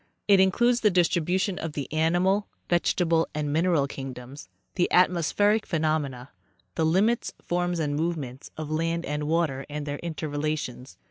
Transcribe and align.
It 0.27 0.39
includes 0.39 0.79
the 0.81 0.89
distribution 0.89 1.59
of 1.59 1.73
the 1.73 1.87
animal, 1.93 2.47
vegetal 2.67 3.27
and 3.35 3.53
mineral 3.53 3.85
kingdoms; 3.85 4.49
the 4.73 4.91
atmospheric 4.91 5.63
phenomena; 5.63 6.31
the 6.73 6.87
limits, 6.87 7.33
forms 7.43 7.77
and 7.77 7.95
movements 7.95 8.49
of 8.57 8.71
land 8.71 9.05
and 9.05 9.27
water 9.27 9.63
and 9.69 9.85
their 9.85 9.99
interrelations. 9.99 10.97